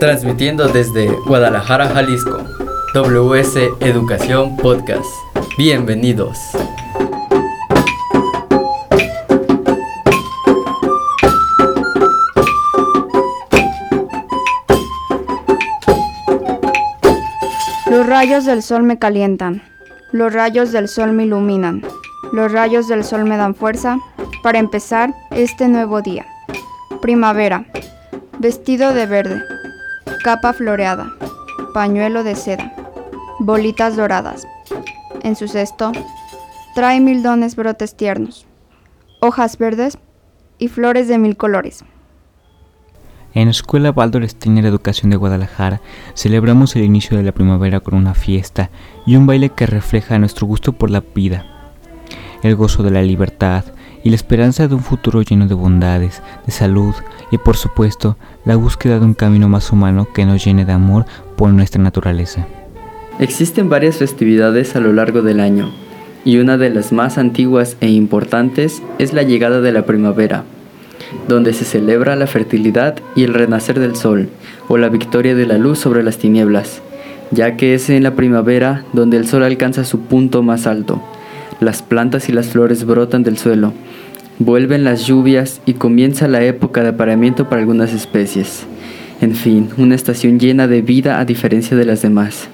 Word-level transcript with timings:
Transmitiendo 0.00 0.66
desde 0.66 1.08
Guadalajara, 1.26 1.86
Jalisco. 1.90 2.38
WS 2.94 3.56
Educación 3.80 4.56
Podcast. 4.56 5.04
Bienvenidos. 5.58 6.38
Los 17.90 18.06
rayos 18.06 18.46
del 18.46 18.62
sol 18.62 18.84
me 18.84 18.98
calientan, 18.98 19.62
los 20.12 20.32
rayos 20.32 20.72
del 20.72 20.88
sol 20.88 21.12
me 21.12 21.24
iluminan, 21.24 21.82
los 22.32 22.50
rayos 22.50 22.88
del 22.88 23.04
sol 23.04 23.24
me 23.26 23.36
dan 23.36 23.54
fuerza 23.54 23.98
para 24.42 24.58
empezar 24.58 25.12
este 25.30 25.68
nuevo 25.68 26.00
día. 26.00 26.24
Primavera, 27.02 27.66
vestido 28.38 28.94
de 28.94 29.04
verde, 29.04 29.42
capa 30.22 30.52
floreada, 30.52 31.12
pañuelo 31.72 32.24
de 32.24 32.34
seda, 32.34 32.72
bolitas 33.38 33.96
doradas. 33.96 34.46
En 35.22 35.34
su 35.34 35.48
cesto, 35.48 35.92
trae 36.74 37.00
mil 37.00 37.22
dones 37.22 37.56
brotes 37.56 37.96
tiernos, 37.96 38.46
hojas 39.20 39.56
verdes 39.58 39.98
y 40.58 40.68
flores 40.68 41.08
de 41.08 41.18
mil 41.18 41.36
colores. 41.36 41.84
En 43.32 43.46
la 43.46 43.52
Escuela 43.52 43.92
Baldor 43.92 44.28
Steiner 44.28 44.66
Educación 44.66 45.10
de 45.10 45.16
Guadalajara 45.16 45.80
celebramos 46.14 46.74
el 46.76 46.82
inicio 46.82 47.16
de 47.16 47.22
la 47.22 47.32
primavera 47.32 47.80
con 47.80 47.94
una 47.94 48.14
fiesta 48.14 48.70
y 49.06 49.16
un 49.16 49.26
baile 49.26 49.50
que 49.50 49.66
refleja 49.66 50.18
nuestro 50.18 50.46
gusto 50.46 50.72
por 50.72 50.90
la 50.90 51.02
vida, 51.14 51.46
el 52.42 52.56
gozo 52.56 52.82
de 52.82 52.90
la 52.90 53.02
libertad 53.02 53.64
y 54.02 54.10
la 54.10 54.16
esperanza 54.16 54.68
de 54.68 54.74
un 54.74 54.82
futuro 54.82 55.22
lleno 55.22 55.46
de 55.46 55.54
bondades, 55.54 56.22
de 56.46 56.52
salud 56.52 56.94
y 57.30 57.38
por 57.38 57.56
supuesto 57.56 58.16
la 58.44 58.56
búsqueda 58.56 58.98
de 58.98 59.04
un 59.04 59.14
camino 59.14 59.48
más 59.48 59.70
humano 59.72 60.08
que 60.12 60.24
nos 60.24 60.44
llene 60.44 60.64
de 60.64 60.72
amor 60.72 61.06
por 61.36 61.50
nuestra 61.50 61.82
naturaleza. 61.82 62.46
Existen 63.18 63.68
varias 63.68 63.96
festividades 63.96 64.76
a 64.76 64.80
lo 64.80 64.92
largo 64.92 65.22
del 65.22 65.40
año 65.40 65.70
y 66.24 66.38
una 66.38 66.56
de 66.56 66.70
las 66.70 66.92
más 66.92 67.18
antiguas 67.18 67.76
e 67.80 67.88
importantes 67.88 68.82
es 68.98 69.12
la 69.12 69.22
llegada 69.22 69.60
de 69.60 69.72
la 69.72 69.86
primavera 69.86 70.44
donde 71.28 71.52
se 71.52 71.64
celebra 71.64 72.16
la 72.16 72.26
fertilidad 72.26 72.96
y 73.14 73.24
el 73.24 73.34
renacer 73.34 73.78
del 73.78 73.96
sol, 73.96 74.28
o 74.68 74.76
la 74.76 74.88
victoria 74.88 75.34
de 75.34 75.46
la 75.46 75.58
luz 75.58 75.78
sobre 75.78 76.02
las 76.02 76.18
tinieblas, 76.18 76.82
ya 77.30 77.56
que 77.56 77.74
es 77.74 77.90
en 77.90 78.02
la 78.02 78.14
primavera 78.14 78.84
donde 78.92 79.16
el 79.16 79.26
sol 79.26 79.42
alcanza 79.42 79.84
su 79.84 80.00
punto 80.00 80.42
más 80.42 80.66
alto. 80.66 81.02
Las 81.60 81.82
plantas 81.82 82.28
y 82.28 82.32
las 82.32 82.48
flores 82.48 82.84
brotan 82.84 83.22
del 83.22 83.38
suelo, 83.38 83.72
vuelven 84.40 84.84
las 84.84 85.06
lluvias 85.06 85.60
y 85.66 85.74
comienza 85.74 86.26
la 86.26 86.42
época 86.42 86.82
de 86.82 86.88
apareamiento 86.88 87.48
para 87.48 87.60
algunas 87.60 87.92
especies. 87.92 88.64
En 89.20 89.34
fin, 89.34 89.68
una 89.76 89.94
estación 89.94 90.40
llena 90.40 90.66
de 90.66 90.80
vida 90.80 91.20
a 91.20 91.26
diferencia 91.26 91.76
de 91.76 91.84
las 91.84 92.00
demás. 92.00 92.48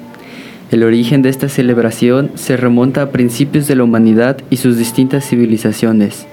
El 0.72 0.82
origen 0.82 1.22
de 1.22 1.28
esta 1.28 1.48
celebración 1.48 2.32
se 2.34 2.56
remonta 2.56 3.02
a 3.02 3.10
principios 3.10 3.68
de 3.68 3.76
la 3.76 3.84
humanidad 3.84 4.38
y 4.50 4.56
sus 4.56 4.76
distintas 4.76 5.24
civilizaciones 5.28 6.26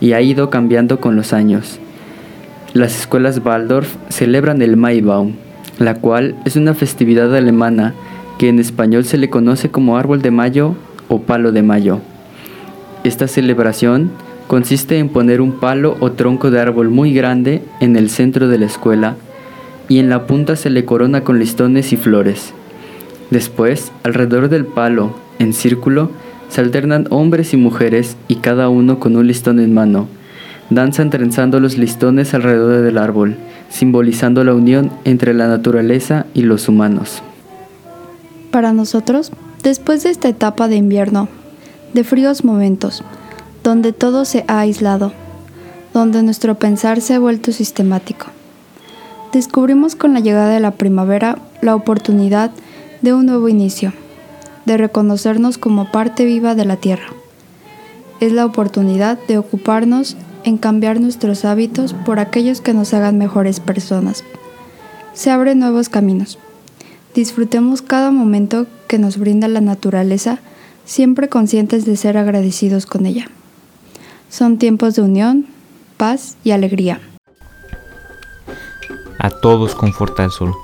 y 0.00 0.12
ha 0.12 0.20
ido 0.20 0.50
cambiando 0.50 0.98
con 0.98 1.14
los 1.14 1.32
años. 1.32 1.78
Las 2.74 2.98
escuelas 2.98 3.40
Waldorf 3.44 3.94
celebran 4.08 4.60
el 4.60 4.76
Maibaum, 4.76 5.34
la 5.78 5.94
cual 5.94 6.34
es 6.44 6.56
una 6.56 6.74
festividad 6.74 7.34
alemana 7.34 7.94
que 8.38 8.48
en 8.48 8.58
español 8.58 9.04
se 9.04 9.18
le 9.18 9.30
conoce 9.30 9.70
como 9.70 9.96
árbol 9.96 10.20
de 10.20 10.32
mayo 10.32 10.74
o 11.06 11.22
palo 11.22 11.52
de 11.52 11.62
mayo. 11.62 12.00
Esta 13.04 13.28
celebración 13.28 14.10
consiste 14.46 14.98
en 14.98 15.08
poner 15.08 15.40
un 15.40 15.52
palo 15.52 15.96
o 16.00 16.12
tronco 16.12 16.50
de 16.50 16.60
árbol 16.60 16.90
muy 16.90 17.12
grande 17.12 17.62
en 17.80 17.96
el 17.96 18.10
centro 18.10 18.48
de 18.48 18.58
la 18.58 18.66
escuela 18.66 19.16
y 19.88 19.98
en 19.98 20.08
la 20.08 20.26
punta 20.26 20.56
se 20.56 20.70
le 20.70 20.84
corona 20.84 21.22
con 21.22 21.38
listones 21.38 21.92
y 21.92 21.96
flores. 21.96 22.52
Después, 23.30 23.92
alrededor 24.02 24.48
del 24.48 24.66
palo, 24.66 25.14
en 25.38 25.52
círculo, 25.52 26.10
se 26.48 26.60
alternan 26.60 27.06
hombres 27.10 27.52
y 27.54 27.56
mujeres 27.56 28.16
y 28.28 28.36
cada 28.36 28.68
uno 28.68 29.00
con 29.00 29.16
un 29.16 29.26
listón 29.26 29.58
en 29.60 29.74
mano. 29.74 30.06
Danzan 30.70 31.10
trenzando 31.10 31.60
los 31.60 31.76
listones 31.76 32.34
alrededor 32.34 32.82
del 32.82 32.98
árbol, 32.98 33.36
simbolizando 33.68 34.44
la 34.44 34.54
unión 34.54 34.90
entre 35.04 35.34
la 35.34 35.48
naturaleza 35.48 36.26
y 36.34 36.42
los 36.42 36.68
humanos. 36.68 37.22
Para 38.50 38.72
nosotros, 38.72 39.32
después 39.62 40.02
de 40.02 40.10
esta 40.10 40.28
etapa 40.28 40.68
de 40.68 40.76
invierno, 40.76 41.28
de 41.94 42.04
fríos 42.04 42.44
momentos, 42.44 43.02
donde 43.66 43.92
todo 43.92 44.24
se 44.24 44.44
ha 44.46 44.60
aislado, 44.60 45.12
donde 45.92 46.22
nuestro 46.22 46.56
pensar 46.56 47.00
se 47.00 47.14
ha 47.14 47.18
vuelto 47.18 47.50
sistemático, 47.50 48.26
descubrimos 49.32 49.96
con 49.96 50.14
la 50.14 50.20
llegada 50.20 50.50
de 50.50 50.60
la 50.60 50.70
primavera 50.70 51.40
la 51.62 51.74
oportunidad 51.74 52.52
de 53.02 53.12
un 53.12 53.26
nuevo 53.26 53.48
inicio 53.48 53.92
de 54.66 54.76
reconocernos 54.76 55.58
como 55.58 55.90
parte 55.90 56.24
viva 56.24 56.54
de 56.54 56.64
la 56.64 56.76
Tierra. 56.76 57.08
Es 58.20 58.30
la 58.30 58.46
oportunidad 58.46 59.18
de 59.26 59.36
ocuparnos 59.36 60.16
en 60.44 60.58
cambiar 60.58 61.00
nuestros 61.00 61.44
hábitos 61.44 61.92
por 61.92 62.20
aquellos 62.20 62.60
que 62.60 62.72
nos 62.72 62.94
hagan 62.94 63.18
mejores 63.18 63.58
personas. 63.58 64.22
Se 65.12 65.32
abren 65.32 65.58
nuevos 65.58 65.88
caminos. 65.88 66.38
Disfrutemos 67.16 67.82
cada 67.82 68.12
momento 68.12 68.68
que 68.86 69.00
nos 69.00 69.18
brinda 69.18 69.48
la 69.48 69.60
naturaleza, 69.60 70.38
siempre 70.84 71.28
conscientes 71.28 71.84
de 71.84 71.96
ser 71.96 72.16
agradecidos 72.16 72.86
con 72.86 73.06
ella. 73.06 73.28
Son 74.28 74.58
tiempos 74.58 74.96
de 74.96 75.02
unión, 75.02 75.46
paz 75.96 76.36
y 76.44 76.50
alegría. 76.50 77.00
A 79.18 79.30
todos 79.30 79.74
conforta 79.74 80.24
el 80.24 80.30
sol, 80.30 80.54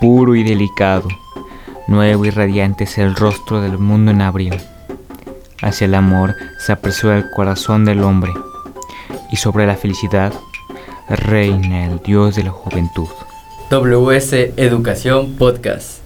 puro 0.00 0.34
y 0.34 0.42
delicado, 0.42 1.08
Nuevo 1.90 2.24
y 2.24 2.30
radiante 2.30 2.84
es 2.84 2.98
el 2.98 3.16
rostro 3.16 3.60
del 3.60 3.76
mundo 3.76 4.12
en 4.12 4.22
abril. 4.22 4.54
Hacia 5.60 5.86
el 5.86 5.96
amor 5.96 6.36
se 6.64 6.70
apresura 6.70 7.18
el 7.18 7.28
corazón 7.32 7.84
del 7.84 8.04
hombre, 8.04 8.32
y 9.32 9.36
sobre 9.36 9.66
la 9.66 9.74
felicidad 9.74 10.32
reina 11.08 11.86
el 11.86 11.98
Dios 11.98 12.36
de 12.36 12.44
la 12.44 12.52
juventud. 12.52 13.08
WS 13.70 14.52
Educación 14.56 15.34
Podcast. 15.34 15.99